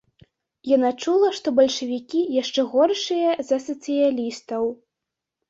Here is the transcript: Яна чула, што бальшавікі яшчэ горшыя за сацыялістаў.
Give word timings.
Яна 0.69 0.89
чула, 1.03 1.29
што 1.39 1.47
бальшавікі 1.59 2.21
яшчэ 2.41 2.65
горшыя 2.73 3.37
за 3.51 3.61
сацыялістаў. 3.67 4.63